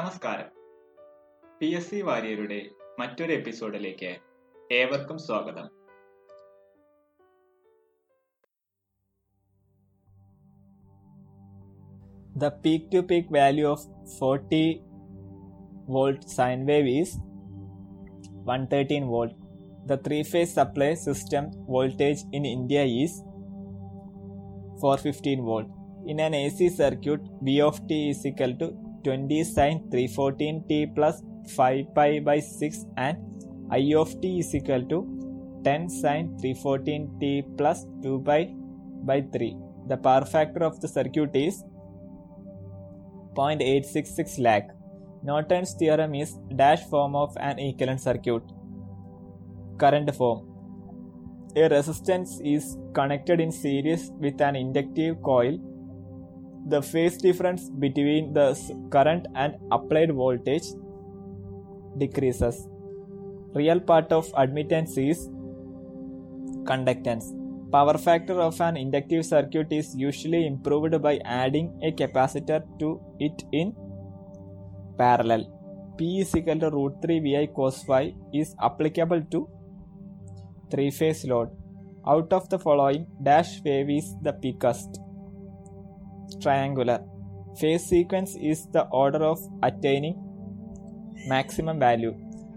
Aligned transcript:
നമസ്കാരം 0.00 0.46
P 1.58 1.68
S 1.78 1.88
C 1.88 1.98
വാര്യരുടെ 2.08 2.58
മറ്റൊരു 3.00 3.32
എപ്പിസോഡിലേക്ക് 3.38 4.10
ഏവർക്കും 4.70 5.18
സ്വാഗതം 5.24 5.66
The 12.42 12.50
peak 12.64 12.82
to 12.92 13.00
peak 13.10 13.26
value 13.38 13.68
of 13.72 13.82
40 14.20 14.62
volt 15.96 16.20
sine 16.36 16.62
wave 16.70 16.90
is 17.00 17.10
113 18.44 19.08
volt. 19.14 19.34
The 19.86 19.98
three 20.06 20.22
phase 20.32 20.54
supply 20.60 20.92
system 21.06 21.46
voltage 21.76 22.22
in 22.38 22.46
India 22.56 22.84
is 23.04 23.14
415 24.82 25.42
volt. 25.50 25.68
In 26.06 26.20
an 26.28 26.34
AC 26.34 26.70
circuit, 26.82 27.24
V 27.42 27.60
of 27.60 27.78
t 27.90 28.00
is 28.12 28.22
equal 28.24 28.54
to 28.62 28.68
20 29.04 29.44
sine 29.44 29.80
314 29.90 30.64
t 30.68 30.86
plus 30.86 31.22
5 31.56 31.94
pi 31.94 32.20
by 32.20 32.38
6 32.40 32.86
and 32.96 33.16
I 33.70 33.94
of 33.94 34.20
t 34.20 34.40
is 34.40 34.54
equal 34.54 34.84
to 34.92 34.98
10 35.64 35.88
sine 35.88 36.28
314 36.40 37.18
t 37.20 37.42
plus 37.56 37.86
2 38.02 38.20
pi 38.28 38.42
by 39.08 39.20
3. 39.20 39.56
The 39.88 39.96
power 39.96 40.24
factor 40.24 40.64
of 40.64 40.80
the 40.80 40.88
circuit 40.88 41.34
is 41.34 41.64
0.866 43.34 44.38
lag. 44.40 44.64
Norton's 45.22 45.74
theorem 45.74 46.14
is 46.14 46.38
dash 46.56 46.82
form 46.84 47.14
of 47.14 47.36
an 47.38 47.58
equivalent 47.58 48.00
circuit. 48.00 48.42
Current 49.78 50.14
form. 50.14 50.46
A 51.56 51.68
resistance 51.68 52.40
is 52.44 52.76
connected 52.94 53.40
in 53.40 53.52
series 53.52 54.10
with 54.18 54.40
an 54.40 54.56
inductive 54.56 55.20
coil. 55.22 55.58
The 56.66 56.82
phase 56.82 57.16
difference 57.16 57.68
between 57.70 58.32
the 58.32 58.56
current 58.90 59.26
and 59.34 59.56
applied 59.72 60.12
voltage 60.12 60.68
decreases. 61.98 62.68
Real 63.54 63.80
part 63.80 64.12
of 64.12 64.32
admittance 64.36 64.96
is 64.96 65.28
conductance. 66.64 67.36
Power 67.72 67.98
factor 67.98 68.40
of 68.40 68.60
an 68.60 68.76
inductive 68.76 69.24
circuit 69.24 69.72
is 69.72 69.94
usually 69.96 70.46
improved 70.46 71.00
by 71.02 71.18
adding 71.24 71.72
a 71.82 71.92
capacitor 71.92 72.62
to 72.78 73.00
it 73.18 73.44
in 73.52 73.74
parallel. 74.98 75.46
P 75.96 76.20
is 76.20 76.34
equal 76.34 76.58
to 76.60 76.70
root 76.70 76.94
3 77.02 77.20
VI 77.20 77.46
cos 77.46 77.82
phi 77.84 78.14
is 78.32 78.54
applicable 78.60 79.22
to 79.30 79.48
three 80.70 80.90
phase 80.90 81.24
load. 81.24 81.50
Out 82.06 82.32
of 82.32 82.48
the 82.48 82.58
following, 82.58 83.06
dash 83.22 83.60
wave 83.64 83.90
is 83.90 84.14
the 84.22 84.32
peakest. 84.32 85.00
Triangular. 86.38 87.00
Phase 87.58 87.86
sequence 87.86 88.36
is 88.36 88.66
the 88.72 88.84
order 88.92 89.24
of 89.24 89.38
attaining 89.62 90.16
maximum 91.26 91.78
value. 91.78 92.14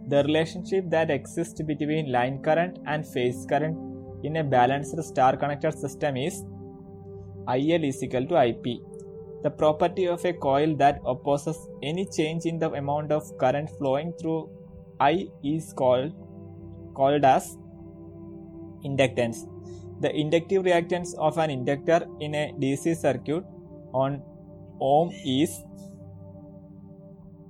The 0.08 0.24
relationship 0.24 0.90
that 0.90 1.10
exists 1.10 1.62
between 1.62 2.12
line 2.12 2.42
current 2.44 2.78
and 2.86 3.06
phase 3.06 3.46
current 3.50 3.78
in 4.24 4.38
a 4.38 4.44
balanced 4.44 5.02
star 5.04 5.36
connected 5.36 5.74
system 5.74 6.18
is 6.18 6.44
IL 7.48 7.84
is 7.84 8.04
equal 8.04 8.26
to 8.28 8.42
IP. 8.46 8.80
The 9.44 9.50
property 9.50 10.08
of 10.08 10.24
a 10.24 10.34
coil 10.34 10.76
that 10.78 11.02
opposes 11.06 11.58
any 11.82 12.06
change 12.06 12.46
in 12.46 12.60
the 12.60 12.72
amount 12.72 13.12
of 13.12 13.38
current 13.38 13.70
flowing 13.78 14.14
through 14.22 14.50
I 15.00 15.28
is 15.44 15.74
called 15.74 16.14
called 16.94 17.26
as 17.26 17.58
inductance. 18.86 19.48
The 20.00 20.16
inductive 20.16 20.64
reactance 20.64 21.14
of 21.16 21.38
an 21.38 21.50
inductor 21.50 22.06
in 22.20 22.36
a 22.36 22.54
DC 22.60 22.96
circuit 22.98 23.44
on 23.94 24.22
ohm 24.80 25.12
is 25.26 25.62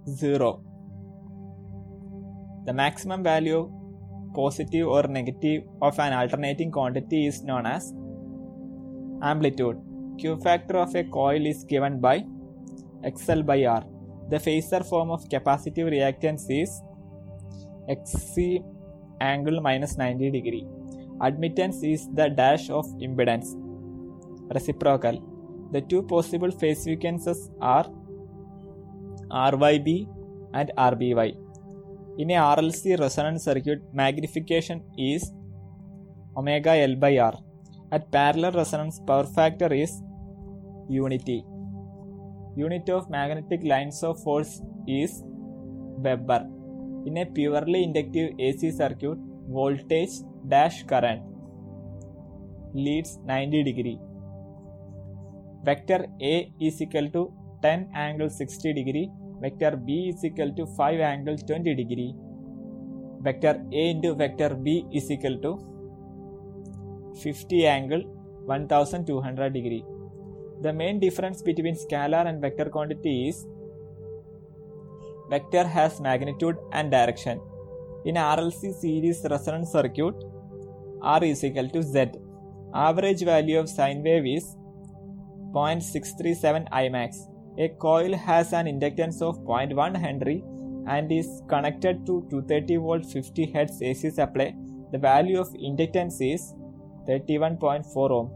0. 0.08 0.62
The 2.66 2.74
maximum 2.74 3.24
value 3.24 3.72
positive 4.36 4.88
or 4.88 5.04
negative 5.08 5.64
of 5.82 6.00
an 6.00 6.14
alternating 6.14 6.72
quantity 6.72 7.28
is 7.28 7.44
known 7.44 7.66
as 7.66 7.94
amplitude. 9.22 9.82
Q 10.18 10.38
factor 10.38 10.78
of 10.78 10.96
a 10.96 11.04
coil 11.04 11.46
is 11.46 11.64
given 11.64 12.00
by 12.00 12.26
XL 13.10 13.42
by 13.42 13.66
R. 13.66 13.84
The 14.30 14.38
phasor 14.38 14.88
form 14.88 15.12
of 15.12 15.28
capacitive 15.30 15.90
reactance 15.96 16.46
is 16.50 16.82
XC 17.90 18.62
angle 19.20 19.62
minus 19.62 19.98
90 19.98 20.32
degree. 20.32 20.66
Admittance 21.22 21.84
is 21.84 22.08
the 22.14 22.30
dash 22.30 22.70
of 22.70 22.86
impedance. 23.00 23.50
Reciprocal. 24.54 25.33
The 25.74 25.82
two 25.82 26.02
possible 26.04 26.52
phase 26.52 26.84
frequencies 26.84 27.50
are 27.60 27.86
RYB 29.32 30.08
and 30.54 30.72
RBY. 30.78 31.30
In 32.20 32.30
a 32.30 32.40
RLC 32.56 33.00
resonant 33.00 33.42
circuit, 33.42 33.82
magnification 33.92 34.84
is 34.98 35.32
omega 36.38 36.76
L 36.90 36.96
by 36.96 37.18
R. 37.18 37.34
At 37.92 38.12
parallel 38.12 38.52
resonance, 38.52 39.00
power 39.08 39.26
factor 39.26 39.74
is 39.74 39.92
unity. 40.90 41.44
Unit 42.56 42.88
of 42.90 43.10
magnetic 43.10 43.64
lines 43.64 44.04
of 44.04 44.22
force 44.22 44.62
is 44.88 45.24
Weber. 46.06 46.42
In 47.08 47.18
a 47.18 47.26
purely 47.26 47.84
inductive 47.84 48.32
AC 48.38 48.72
circuit, 48.72 49.18
voltage 49.50 50.18
dash 50.48 50.84
current 50.84 51.24
leads 52.76 53.18
90 53.26 53.64
degree. 53.64 54.00
Vector 55.64 56.06
A 56.22 56.52
is 56.60 56.82
equal 56.82 57.10
to 57.10 57.32
10 57.62 57.90
angle 57.96 58.30
60 58.30 58.74
degree. 58.74 59.10
Vector 59.44 59.76
b 59.76 60.10
is 60.10 60.24
equal 60.24 60.52
to 60.58 60.66
5 60.78 61.00
angle 61.00 61.38
20 61.38 61.76
degree. 61.76 62.14
Vector 63.28 63.54
a 63.72 63.84
into 63.92 64.14
vector 64.22 64.50
b 64.66 64.86
is 64.92 65.10
equal 65.16 65.38
to 65.46 65.52
50 67.22 67.66
angle 67.66 68.04
1200 68.46 69.54
degree. 69.54 69.84
The 70.62 70.74
main 70.74 71.00
difference 71.00 71.42
between 71.42 71.76
scalar 71.76 72.24
and 72.30 72.42
vector 72.42 72.66
quantity 72.66 73.30
is 73.30 73.46
vector 75.30 75.66
has 75.66 76.02
magnitude 76.02 76.58
and 76.74 76.92
direction. 76.92 77.40
In 78.06 78.16
rlc 78.16 78.74
series 78.82 79.26
resonance 79.34 79.72
circuit 79.72 80.16
r 81.02 81.24
is 81.24 81.44
equal 81.44 81.70
to 81.70 81.82
z. 81.94 82.06
Average 82.74 83.24
value 83.24 83.60
of 83.60 83.70
sine 83.70 84.04
wave 84.04 84.28
is 84.36 84.46
0.637 85.54 86.68
imax 86.86 87.34
a 87.58 87.70
coil 87.70 88.14
has 88.14 88.52
an 88.52 88.66
inductance 88.66 89.22
of 89.22 89.40
0.1 89.46 89.96
Henry 89.96 90.44
and 90.88 91.12
is 91.12 91.42
connected 91.48 92.06
to 92.08 92.26
230 92.32 92.78
volt 92.78 93.06
50 93.06 93.48
Hz 93.54 93.82
AC 93.82 94.10
supply. 94.10 94.56
The 94.92 94.98
value 94.98 95.40
of 95.40 95.50
inductance 95.54 96.18
is 96.20 96.54
31.4 97.08 98.12
ohm. 98.12 98.32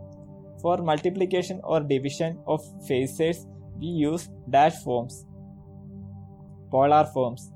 For 0.62 0.78
multiplication 0.78 1.60
or 1.64 1.80
division 1.82 2.40
of 2.48 2.62
phasors, 2.88 3.46
we 3.80 3.88
use 3.88 4.30
dash 4.50 4.76
forms, 4.84 5.26
polar 6.72 7.06
forms. 7.06 7.52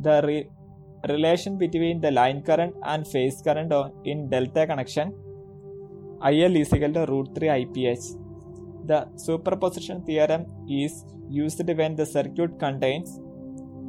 The 0.00 0.22
re- 0.24 0.48
relation 1.08 1.56
between 1.56 2.00
the 2.00 2.10
line 2.10 2.42
current 2.42 2.74
and 2.84 3.06
phase 3.06 3.40
current 3.42 3.72
in 4.04 4.28
delta 4.28 4.66
connection 4.66 5.14
IL 6.24 6.56
is 6.56 6.72
equal 6.72 6.92
to 6.92 7.06
root 7.06 7.34
3 7.34 7.48
IPH. 7.48 8.25
The 8.90 9.08
superposition 9.16 10.02
theorem 10.02 10.46
is 10.68 11.04
used 11.28 11.62
when 11.78 11.96
the 11.96 12.06
circuit 12.06 12.58
contains 12.58 13.18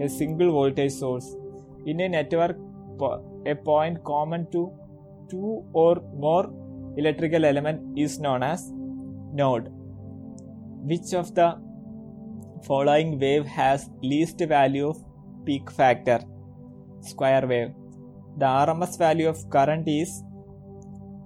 a 0.02 0.08
single 0.10 0.52
voltage 0.52 0.94
source. 0.94 1.36
In 1.86 2.00
a 2.02 2.10
network, 2.10 2.58
a 3.46 3.56
point 3.56 4.04
common 4.04 4.50
to 4.52 4.72
two 5.30 5.64
or 5.74 6.02
more 6.16 6.46
electrical 6.98 7.46
element 7.46 7.98
is 7.98 8.20
known 8.20 8.44
as 8.44 8.72
node. 9.34 9.68
Which 10.90 11.14
of 11.14 11.36
the 11.36 11.60
following 12.66 13.20
wave 13.20 13.46
has 13.46 13.90
least 14.02 14.40
value 14.40 14.90
of 14.90 14.98
peak 15.46 15.70
factor? 15.70 16.20
Square 17.02 17.48
wave. 17.48 17.70
The 18.38 18.46
RMS 18.46 18.98
value 18.98 19.30
of 19.30 19.50
current 19.50 19.88
is 19.88 20.24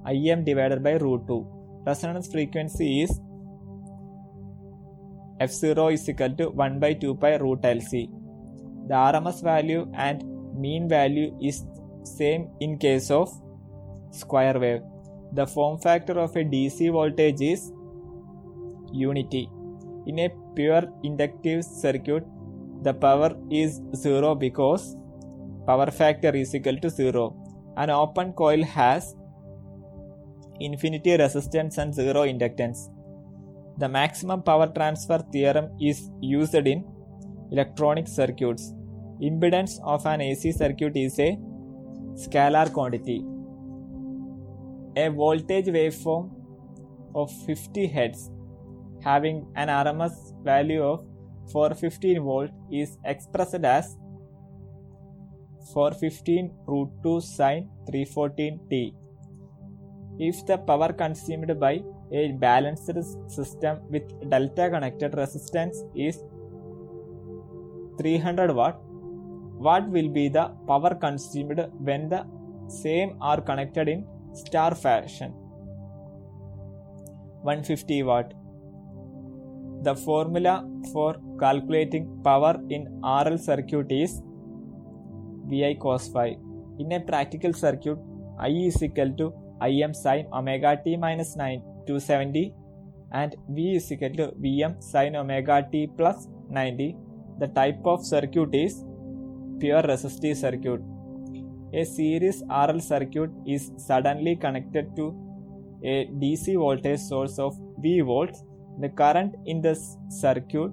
Im 0.08 0.44
divided 0.44 0.84
by 0.84 0.94
root 0.94 1.28
2. 1.28 1.84
Resonance 1.86 2.32
frequency 2.32 3.04
is 3.04 3.20
f0 5.46 5.94
is 5.94 6.08
equal 6.10 6.34
to 6.40 6.50
1 6.50 6.80
by 6.80 6.94
2 6.94 7.16
pi 7.16 7.36
root 7.38 7.62
LC. 7.62 8.10
The 8.88 8.94
RMS 8.94 9.42
value 9.44 9.90
and 9.94 10.24
mean 10.56 10.88
value 10.88 11.30
is 11.42 11.64
same 12.04 12.50
in 12.60 12.78
case 12.78 13.10
of 13.10 13.30
square 14.12 14.60
wave. 14.60 14.82
The 15.34 15.48
form 15.48 15.80
factor 15.80 16.20
of 16.20 16.36
a 16.36 16.44
DC 16.44 16.92
voltage 16.92 17.42
is 17.42 17.72
unity. 18.92 19.50
In 20.08 20.20
a 20.20 20.30
pure 20.56 20.84
inductive 21.04 21.64
circuit, 21.64 22.26
the 22.84 22.94
power 22.94 23.32
is 23.50 23.82
0 23.96 24.36
because 24.36 24.96
power 25.66 25.90
factor 25.92 26.36
is 26.36 26.54
equal 26.54 26.78
to 26.78 26.90
0. 26.90 27.36
An 27.78 27.90
open 27.90 28.34
coil 28.34 28.64
has 28.64 29.16
infinity 30.60 31.18
resistance 31.18 31.78
and 31.78 31.94
zero 31.94 32.22
inductance. 32.32 32.90
The 33.78 33.90
maximum 33.90 34.44
power 34.44 34.68
transfer 34.68 35.20
theorem 35.32 35.70
is 35.80 36.10
used 36.22 36.56
in 36.56 36.84
electronic 37.52 38.08
circuits. 38.08 38.74
Impedance 39.22 39.80
of 39.84 40.06
an 40.06 40.22
AC 40.22 40.52
circuit 40.52 40.96
is 40.96 41.18
a 41.20 41.38
scalar 42.14 42.72
quantity. 42.72 43.26
A 44.96 45.10
voltage 45.10 45.68
waveform 45.68 46.32
of 47.16 47.32
50 47.46 47.88
Hz 47.88 48.30
having 49.04 49.48
an 49.56 49.68
RMS 49.68 50.14
value 50.44 50.84
of 50.84 51.06
415 51.52 52.22
volt 52.24 52.52
is 52.72 52.98
expressed 53.04 53.64
as 53.64 53.96
415 55.74 56.54
root 56.68 56.90
2 57.04 57.22
sine 57.22 57.70
314 57.88 58.60
t. 58.70 58.94
If 60.20 60.46
the 60.46 60.58
power 60.58 60.94
consumed 60.94 61.60
by 61.60 61.82
a 62.12 62.32
balanced 62.34 62.92
system 63.28 63.80
with 63.90 64.04
delta 64.30 64.70
connected 64.70 65.16
resistance 65.16 65.84
is 65.96 66.20
300 67.98 68.54
watt, 68.54 68.82
what 69.58 69.88
will 69.90 70.10
be 70.10 70.28
the 70.28 70.52
power 70.68 70.96
consumed 70.96 71.60
when 71.80 72.10
the 72.10 72.26
same 72.68 73.16
are 73.22 73.40
connected 73.40 73.88
in 73.88 74.06
star 74.34 74.76
fashion? 74.76 75.32
150 77.44 78.04
watt. 78.04 78.34
The 79.84 79.96
formula 79.96 80.68
for 80.92 81.16
calculating 81.40 82.22
power 82.24 82.60
in 82.70 83.02
RL 83.04 83.38
circuit 83.38 83.92
is 83.92 84.22
VI 85.48 85.76
cos 85.76 86.08
phi. 86.10 86.38
In 86.80 86.92
a 86.92 87.00
practical 87.00 87.54
circuit, 87.54 87.98
I 88.40 88.50
is 88.50 88.82
equal 88.84 89.14
to 89.14 89.34
Im 89.68 89.94
sin 89.94 90.28
omega 90.34 90.80
t 90.84 90.98
minus 90.98 91.36
9 91.36 91.71
270 91.92 92.54
and 93.20 93.36
V 93.50 93.76
is 93.78 93.92
equal 93.92 94.14
to 94.20 94.28
Vm 94.44 94.74
sin 94.92 95.16
omega 95.22 95.58
t 95.72 95.88
plus 95.98 96.28
90. 96.50 96.96
The 97.40 97.48
type 97.60 97.82
of 97.86 98.06
circuit 98.06 98.54
is 98.54 98.84
pure 99.60 99.84
resistive 99.92 100.38
circuit. 100.38 100.82
A 101.74 101.84
series 101.84 102.38
RL 102.68 102.80
circuit 102.92 103.32
is 103.46 103.72
suddenly 103.88 104.36
connected 104.36 104.96
to 104.98 105.06
a 105.84 105.96
DC 106.22 106.56
voltage 106.64 107.00
source 107.00 107.38
of 107.40 107.54
V 107.84 108.02
volts 108.02 108.40
the 108.84 108.90
current 109.02 109.36
in 109.46 109.62
the 109.62 109.76
circuit 110.22 110.72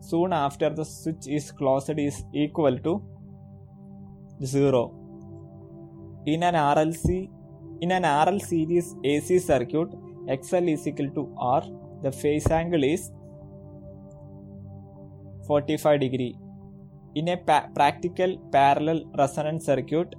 soon 0.00 0.32
after 0.32 0.68
the 0.78 0.84
switch 0.84 1.26
is 1.38 1.46
closed 1.58 1.98
is 2.08 2.24
equal 2.32 2.76
to 2.86 2.92
0. 4.44 4.82
In 6.26 6.42
an 6.42 6.54
RLC 6.54 7.28
in 7.84 7.90
an 7.90 8.04
RL 8.04 8.38
series 8.38 8.94
AC 9.02 9.38
circuit, 9.40 9.88
XL 10.28 10.68
is 10.68 10.86
equal 10.86 11.10
to 11.10 11.34
R. 11.38 11.62
The 12.02 12.12
phase 12.12 12.46
angle 12.50 12.84
is 12.84 13.10
45 15.46 16.00
degree. 16.00 16.36
In 17.14 17.28
a 17.28 17.36
pa- 17.36 17.68
practical 17.74 18.38
parallel 18.50 19.04
resonance 19.18 19.66
circuit, 19.66 20.14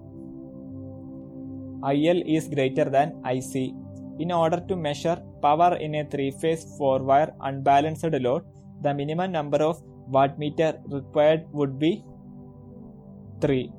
IL 1.92 2.22
is 2.26 2.48
greater 2.48 2.86
than 2.90 3.22
IC. 3.26 3.74
In 4.20 4.32
order 4.32 4.60
to 4.70 4.76
measure 4.76 5.18
power 5.42 5.76
in 5.76 5.96
a 5.96 6.06
three 6.06 6.32
phase 6.32 6.66
four 6.78 7.00
wire 7.00 7.34
unbalanced 7.42 8.06
load, 8.26 8.44
the 8.82 8.94
minimum 8.94 9.32
number 9.32 9.58
of 9.58 9.82
wattmeter 10.12 10.80
required 10.92 11.46
would 11.52 11.80
be 11.80 12.04
3. 13.42 13.72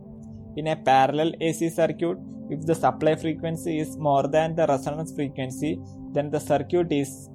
In 0.56 0.68
a 0.68 0.76
parallel 0.76 1.32
AC 1.40 1.68
circuit, 1.70 2.18
if 2.50 2.64
the 2.66 2.74
supply 2.74 3.16
frequency 3.16 3.78
is 3.78 3.96
more 3.96 4.28
than 4.28 4.54
the 4.54 4.66
resonance 4.66 5.14
frequency, 5.14 5.80
then 6.12 6.30
the 6.30 6.38
circuit 6.38 6.92
is 6.92 7.28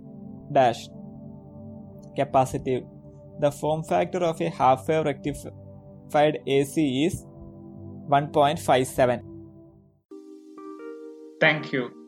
dash 0.52 0.88
capacitive. 2.18 2.88
The 3.40 3.52
form 3.52 3.84
factor 3.84 4.20
of 4.20 4.42
a 4.42 4.50
half 4.50 4.88
wave 4.88 5.06
rectified 5.06 6.40
AC 6.46 7.06
is 7.06 7.26
1.57. 8.10 9.22
Thank 11.40 11.72
you. 11.72 11.99